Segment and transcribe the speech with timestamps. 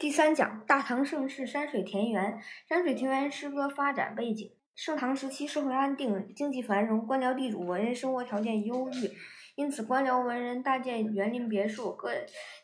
[0.00, 2.38] 第三讲：大唐盛世山水田园。
[2.68, 9.10] 山水田园诗歌发展背景：盛唐时期社会安定，经济繁荣，官僚地主文人生活条件优裕，
[9.56, 12.12] 因此官僚文人大建园林别墅，各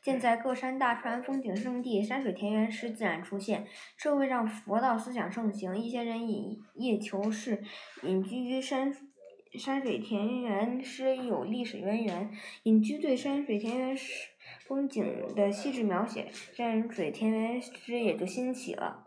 [0.01, 3.67] 建在各山大川风景胜地，山水田园诗自然出现。
[3.97, 7.65] 社会上佛道思想盛行，一些人以业求是，
[8.05, 8.95] 隐居于山
[9.59, 12.31] 山水田园诗有历史渊源。
[12.65, 14.29] 隐居对山水田园诗。
[14.67, 19.04] 风景的细致描写，山水田园诗也就兴起了。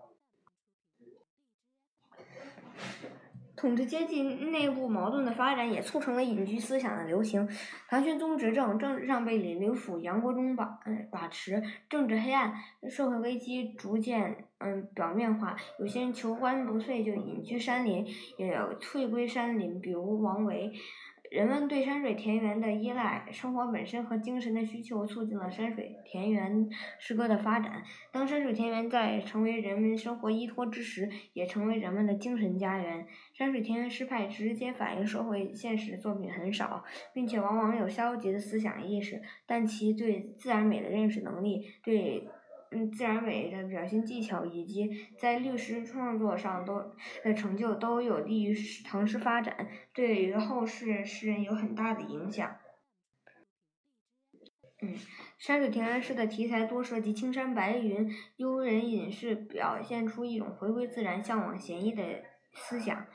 [3.58, 7.50] 统治阶级内部矛盾的发展，也促成了隐居思想的流行。
[7.90, 10.80] 唐玄宗执政，政治上被李林甫、杨国忠把
[11.12, 12.54] 把持，政治黑暗，
[12.88, 15.58] 社会危机逐渐嗯表面化。
[15.80, 18.06] 有些人求官不遂，就隐居山林，
[18.38, 20.72] 也退归山林，比如王维。
[21.30, 26.70] 人们对山水田园的依赖，生活本身和精神的需求，促进了山水田园
[27.00, 27.84] 诗歌的发展。
[28.12, 33.06] 当山水田园在成为人们生活依托之时，也成为人们的精神家园。
[33.34, 42.28] 山水田园诗派直接反映社会现实作品很少，并且往往有消极的思想意识，但其对自然美的认识能力，对。
[42.72, 46.92] 嗯，自然美的表现技巧以及在律诗创作上都
[47.24, 52.58] 的成就都有利于唐诗发展，对于后世诗人有很大的影响。
[54.82, 54.94] 嗯，
[55.40, 62.04] 山水田园诗的题材多涉及青山白云、幽人隐士，表现出一种回归自然、向往闲逸的
[62.54, 63.08] 思想。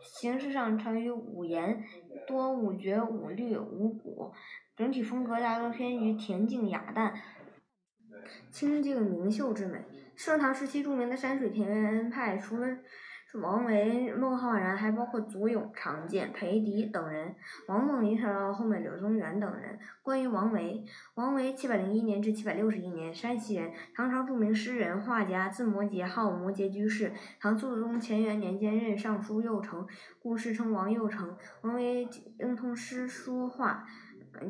[0.00, 1.82] 形式上常于五言，
[2.26, 4.32] 多五绝、五律、五古，
[4.76, 7.14] 整体风格大多偏于恬静雅淡。
[8.50, 9.84] 清静明秀之美。
[10.16, 12.66] 盛唐时期著名的山水田园派，除了
[13.34, 17.34] 王维、孟浩然，还包括祖咏、常建、裴迪等人。
[17.66, 19.78] 王孟影响到后面柳宗元等人。
[20.02, 20.82] 关于王维，
[21.14, 27.12] 王维七百零一年至七百六十一年，山西人，唐朝著名诗人、画家，字摩诘，号摩诘居士。
[27.38, 29.86] 唐肃宗乾元年间任尚书右丞，
[30.20, 31.36] 故世称王右丞。
[31.60, 33.86] 王维精通诗书画。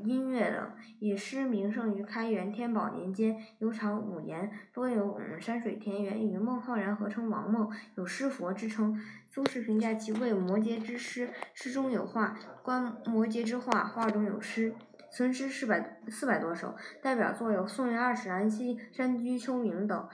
[0.05, 9.01] 音乐等，以诗名盛于开元、天宝年间，有场五言，多有山水田园，与孟浩然合称王孟，有诗佛之称。
[9.31, 14.75] 苏轼评价其为摩诘之诗，诗中有画，观摩诘之画，画中有诗。
[15.11, 20.09] 存诗四百四百多首，代表作有《宋元二使安西》《山居秋暝》等。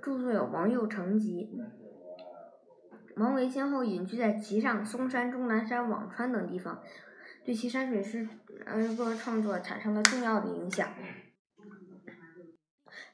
[0.00, 1.50] 著作有《王右丞集》。
[3.20, 6.82] 王维先后隐居在岐上、嵩山、终南山、辋川等地方。
[7.44, 8.28] 对其山水诗
[8.96, 10.88] 歌创作产生了重要的影响。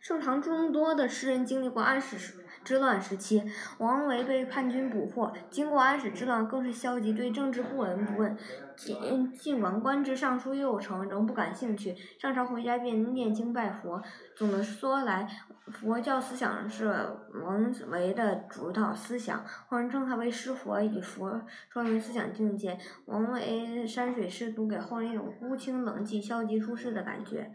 [0.01, 2.35] 盛唐众多的诗人经历过安史
[2.65, 3.43] 之乱时期，
[3.79, 8.37] 王维被叛军捕获，经过安史之乱更是消极，对政治不闻不问。
[8.81, 11.95] 尽尽管官至尚书右丞，仍不感兴趣。
[12.19, 14.03] 上朝回家便念经拜佛。
[14.35, 15.29] 总的说来，
[15.67, 16.91] 佛教思想是
[17.45, 22.79] 王维的主导思想，后人称他为诗佛，以佛说明思想境界。
[23.05, 27.53] 王维山水诗读给后人一种孤清冷寂、消极出世的感觉。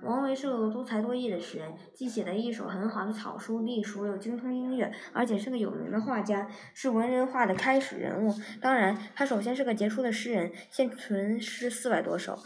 [0.00, 8.34] 王维是个多才多艺的诗人，既写得一手很好的草书隶书，又精通音乐，而且是个有名的画家，是文人画的开始人物。
[8.60, 12.38] 当然，他首先是个杰出的诗人，现存诗四百多首，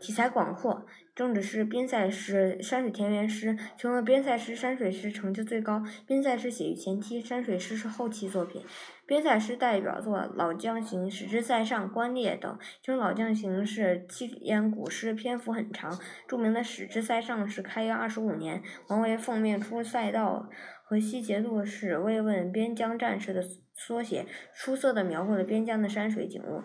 [0.00, 0.86] 题材广阔。
[1.14, 5.80] 政治诗、边塞诗、山水田园诗，其中边塞诗、山水诗成就最高。
[6.08, 8.60] 边塞诗写于前期，山水诗是后期作品。
[9.06, 12.58] 边塞诗代表作《老将行》《使之塞上》《观猎》等。
[12.80, 15.96] 其中《老将行》是七言古诗，篇幅很长。
[16.26, 20.50] 著名的《使之塞上》是开元二十五年，王维奉命出塞道
[20.82, 23.40] 和西节度使慰问边疆战士的
[23.72, 26.64] 缩写，出色的描绘了边疆的山水景物。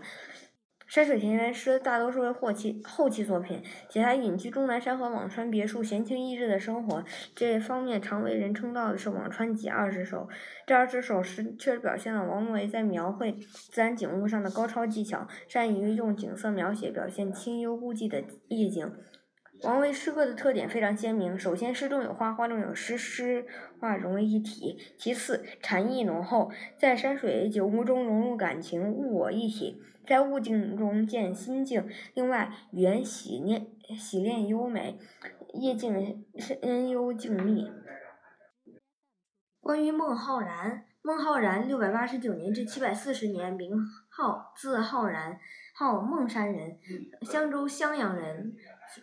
[0.90, 7.06] 山水田园诗大多数为后期后期作品，写他隐居终南山和辋川别墅，闲情逸致的生活。
[7.36, 10.28] 这方面常为人称道的是《辋川集》二十首。
[10.66, 13.34] 这二十首诗确实表现了王维在描绘
[13.72, 18.92] 自然景物上的高超技巧，善于用景色描写表现清幽孤寂的意境。
[19.62, 23.46] 王维诗歌的特点非常鲜明，首先诗中有画，画中有诗，诗
[23.80, 26.50] 画融为一体；其次禅意浓厚，
[26.80, 29.78] 在山水景物中融入感情，物我一体，
[30.10, 31.88] 在物境中见心境。
[32.16, 34.98] 另外语言洗练洗练优美，
[35.54, 37.72] 意境深幽静谧。
[39.62, 43.72] 关于孟浩然，孟浩然六百八十九年至七百四十年，名
[44.10, 45.40] 浩，字浩然，
[45.76, 46.80] 号孟山人，
[47.22, 48.56] 襄州襄阳人。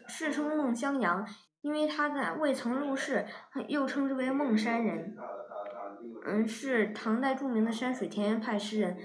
[0.08, 1.25] 世称孟襄阳，
[1.61, 3.25] 因为他在未曾入仕，
[3.69, 5.17] 又称之为孟山人。
[6.26, 8.97] 嗯，是唐代著名的山水田园派诗人。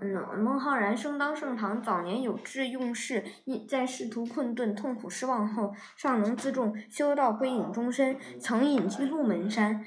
[0.00, 9.84] 嗯，孟浩然生当盛唐，早年有志用事，因在仕途困顿、痛苦失望后，尚能自重，修道归隐终身，曾隐居鹿门山。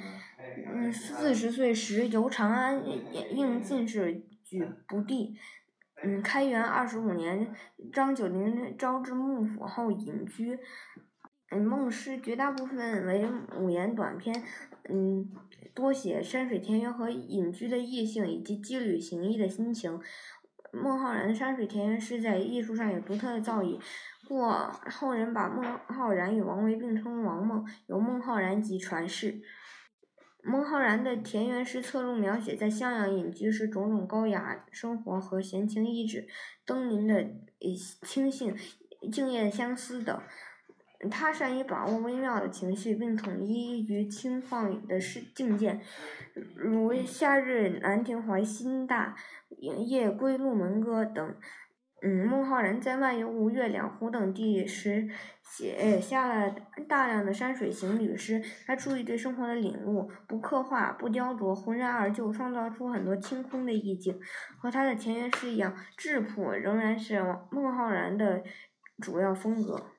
[0.68, 2.84] 嗯，四十岁时由长安
[3.32, 5.38] 应进士举不第。
[6.04, 7.54] 嗯，开元二十五年，
[7.94, 10.60] 张九龄招至幕府后隐居。
[11.52, 13.26] 嗯，孟诗绝大部分为
[13.58, 14.44] 五言短篇，
[14.90, 15.32] 嗯。
[15.74, 20.00] 多写山水田园和隐居的异性，以及羁旅行役的心情。
[20.74, 23.80] 孟浩然的山水田园诗在艺术上有独特的造诣，
[24.28, 24.42] 故
[24.90, 29.42] 后人把孟浩然与王维并称王孟，由孟浩然集传世。
[30.44, 36.28] 孟浩然的田园诗侧重描写在襄阳隐居时种种高雅生活和闲情逸致、
[36.66, 37.30] 登临的
[38.04, 38.56] 清静、
[39.12, 40.20] 静业的相思等。
[41.10, 45.80] 他善于把握微妙的情绪，并统一于轻放的世境界，
[46.56, 49.16] 如《夏日南亭怀辛大》
[49.84, 51.36] 《夜归鹿门歌》等。
[52.04, 55.08] 嗯，孟浩然在漫游吴越两湖等地时，
[55.44, 56.56] 写下了
[56.90, 58.42] 大量的山水行旅诗。
[58.66, 64.20] 他注意对生活的领悟，不刻画，不雕琢，浑然而就，创造出很多清空的意境。
[64.58, 67.22] 和他的田园诗一样，质朴仍然是
[67.52, 68.42] 孟浩然的
[69.00, 69.91] 主要风格。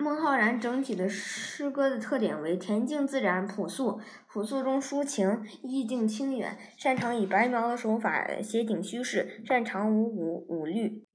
[0.00, 11.07] 孟浩然整体的诗歌的特点为恬静自然、朴素，朴素中抒情，意境清远，擅长以白描的手法写景虚事，擅长五五五律。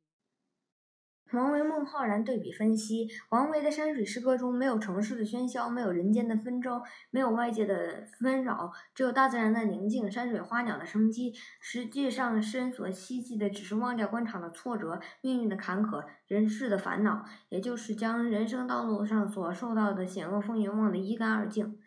[1.33, 11.33] 王维、孟浩然对比分析：王维的山水诗歌中没有城市的喧嚣，没有人间的纷争，没有外界的纷扰，只有大自然的宁静、山水花鸟的生机。
[11.59, 21.79] 实际上，诗人所希冀的只是忘掉官场的挫折、命运的坎坷、人世的烦恼，也就是将人生道路上所受到的险恶风云忘得一干二净。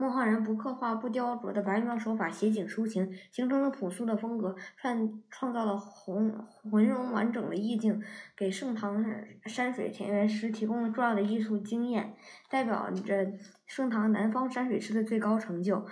[0.00, 6.32] 孟浩然不刻画、不雕琢的白描手法写景抒情，形成了朴素的风格，创创造了浑
[6.70, 8.00] 浑融完整的意境，
[8.36, 9.04] 给盛唐
[9.46, 12.14] 山水田园诗提供了重要的艺术经验，
[12.48, 13.32] 代表着
[13.66, 15.84] 盛唐南方山水诗的最高成就。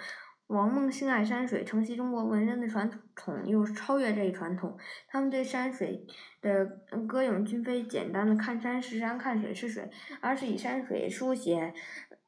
[0.49, 4.79] 王孟性爱山水，承袭中国文人的传统，又超越这一传统。
[5.09, 6.07] 他们对山水
[6.41, 6.65] 的
[7.09, 9.91] 歌咏，均非简单的看山是山、看水是水，
[10.21, 11.75] 而是以山水书写。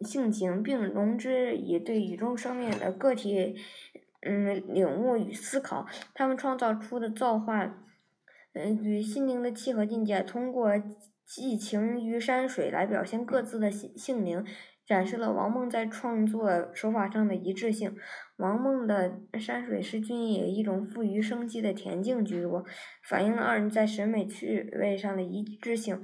[0.00, 3.56] 性情并融之以对宇宙生命的个体，
[4.20, 5.86] 嗯，领悟与思考。
[6.14, 7.84] 他们创造出的造化，
[8.52, 10.72] 嗯，与心灵的契合境界，通过
[11.24, 14.46] 寄情于山水来表现各自的性性灵，
[14.88, 17.94] 展示了王孟在创作手法上的一致性。
[18.38, 22.64] 王孟的山水诗均以一种富于生机的恬静居多，
[23.04, 26.02] 反映了二人在审美趣味上的一致性。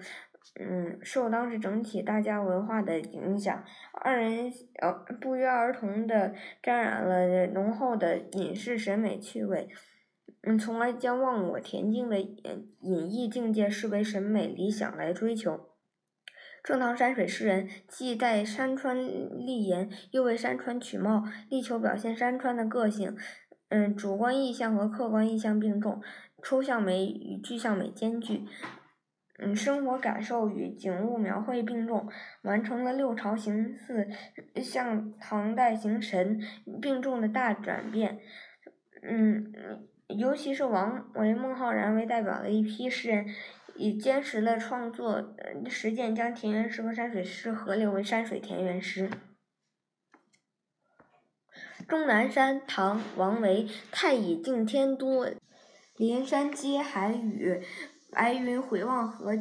[0.60, 9.68] 嗯，受当时整体大家文化的影响，二人呃不约而同的沾染了浓厚的隐士审美趣味，
[10.42, 15.73] 嗯，从而将忘我恬静的隐逸境界视为审美理想来追求。
[16.64, 23.14] 盛唐山水诗人既带山川立言，又为山川取貌，力求表现山川的个性。
[23.68, 26.00] 嗯，主观意象和客观意象并重，
[26.42, 28.44] 抽象美与具象美兼具。
[29.38, 32.08] 嗯，生活感受与景物描绘并重，
[32.42, 34.08] 完成了六朝形似
[34.62, 36.40] 向唐代形神
[36.80, 38.20] 并重的大转变。
[39.02, 39.52] 嗯，
[40.08, 43.26] 尤其是王维、孟浩然为代表的一批诗人，
[43.76, 45.34] 以坚实的创作
[45.68, 49.10] 实践，将田园诗和山水诗合流为山水田园诗。
[51.86, 53.68] 终南山，唐·王维。
[53.90, 55.26] 太乙敬天都，
[55.96, 57.62] 连山接海宇。
[58.10, 59.36] 白云回望河，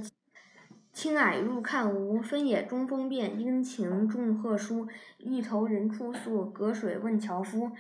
[0.92, 2.22] 青霭入看无。
[2.22, 4.88] 分野中风变，阴晴众壑殊。
[5.20, 7.72] 欲投人初宿，隔水问樵夫。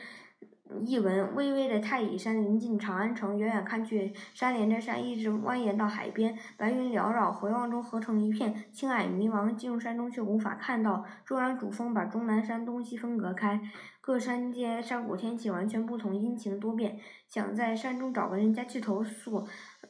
[0.86, 6.38] 译文：巍巍的太乙山临近长安城，远远看去，山连着山，一直蜿蜒到海边。
[6.58, 8.54] 白云缭绕，回望中合成一片。
[8.72, 11.06] 青霭迷茫，进入山中却无法看到。
[11.26, 13.62] 骤然主峰把终南山东西分隔开，
[14.02, 16.98] 各山间山谷天气完全不同，阴晴多变。
[17.28, 19.48] 想在山中找个人家去投宿，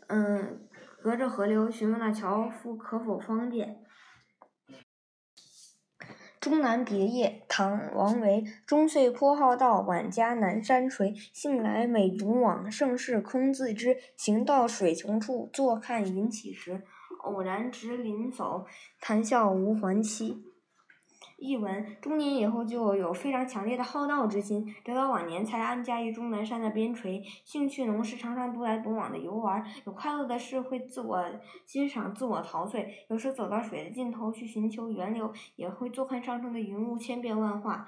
[0.08, 0.60] 嗯。
[1.01, 3.77] 隔着河流询问那樵夫可否方便。
[6.44, 8.44] 终南别业，唐·王维。
[8.66, 11.16] 中岁颇好道，晚家南山陲。
[11.32, 13.96] 兴来每独往，盛事空自知。
[14.18, 16.82] 行到水穷处，坐看云起时。
[17.24, 18.66] 偶然值林叟，
[19.00, 20.52] 谈笑无还期。
[21.44, 27.22] 译文：中年以后就有非常强烈的好道之心，直到晚年才安家于终南山的边陲。
[27.44, 31.22] 兴趣浓时，常常独来独往的游玩，有快乐的事会自我
[31.66, 37.88] 欣赏、自我陶醉；有时走到水的尽头去寻求源流，也会坐看上升的云雾千变万化。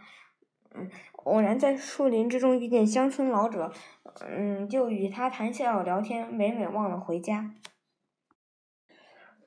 [0.73, 0.89] 嗯，
[1.23, 3.71] 偶然在树林之中遇见乡村老者，
[4.27, 7.51] 嗯，就与他谈笑聊天，每每忘了回家。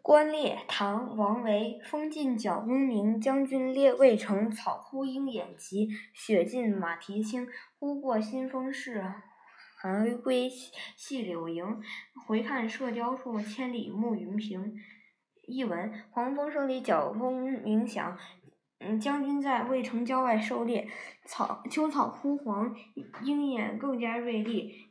[0.09, 1.83] 观猎，唐·王维。
[1.85, 4.50] 风劲角弓鸣，将军列渭城。
[4.50, 7.47] 草枯鹰眼疾，雪尽马蹄轻。
[7.79, 9.05] 忽过新丰市，
[9.77, 10.49] 还归
[10.97, 11.83] 细柳营。
[12.27, 14.77] 回看射雕处，千里暮云平。
[15.47, 18.17] 译文：黄风胜里角弓鸣响，
[18.79, 20.88] 嗯，将军在渭城郊外狩猎，
[21.27, 22.75] 草秋草枯黄，
[23.25, 24.88] 鹰眼更加锐利。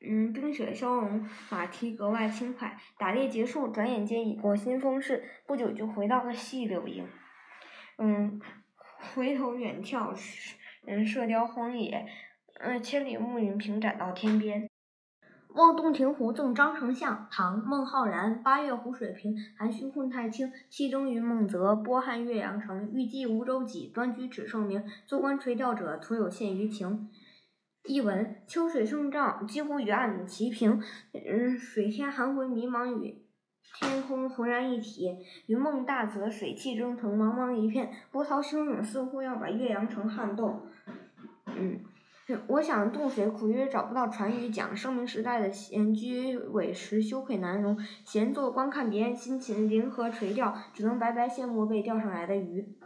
[0.00, 2.78] 嗯，冰雪消融，马蹄格外轻快。
[2.98, 7.06] 打猎结束，转眼间已过新丰市，不久就回到了细柳营。
[7.98, 8.40] 嗯，
[9.14, 10.16] 回头远眺，
[10.86, 12.06] 嗯，射雕荒野，
[12.60, 14.70] 嗯，千里暮云平展到天边。
[15.54, 18.40] 望洞庭湖赠张丞相，唐·孟浩然。
[18.42, 20.52] 八月湖水平，涵虚混太清。
[20.68, 22.92] 气蒸云梦泽，波撼岳阳城。
[22.92, 24.84] 欲济无舟楫，端居耻圣明。
[25.06, 27.10] 坐观垂钓者，徒有羡鱼情。
[27.88, 30.82] 译文：秋水胜涨，几乎与岸齐平。
[31.12, 33.22] 嗯，水天含混，迷茫与
[33.80, 35.16] 天空浑然一体。
[35.46, 40.66] 云梦大泽，水气蒸腾，茫茫一片，波涛汹涌，似乎要把岳阳城撼动。
[41.46, 41.80] 嗯，
[42.48, 47.78] 我想渡水苦，于找不到船渔，讲生命时代的闲居委实，羞愧难容。
[48.04, 52.77] 闲坐观看别人辛勤，临河垂钓，只能白白羡慕被钓上来的鱼。